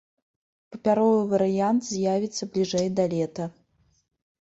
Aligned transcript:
Папяровы 0.75 1.19
варыянт 1.35 1.81
з'явіцца 1.91 2.43
бліжэй 2.57 2.87
да 3.01 3.11
лета. 3.17 3.51